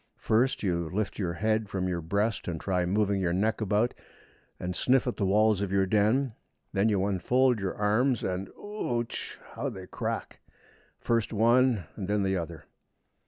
[0.17, 3.93] First you lift your head from your breast and try moving your neck about,
[4.59, 6.33] and sniff at the walls of your den.
[6.73, 9.37] Then you unfold your arms, and ooch!
[9.53, 10.39] how they crack,
[10.97, 12.65] first one and then the other!